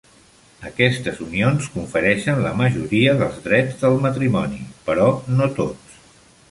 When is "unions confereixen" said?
1.25-2.41